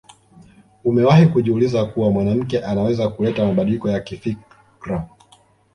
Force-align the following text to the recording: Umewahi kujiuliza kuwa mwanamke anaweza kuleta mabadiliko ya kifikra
Umewahi 0.83 1.27
kujiuliza 1.27 1.85
kuwa 1.85 2.11
mwanamke 2.11 2.59
anaweza 2.65 3.09
kuleta 3.09 3.45
mabadiliko 3.45 3.89
ya 3.89 3.99
kifikra 3.99 5.07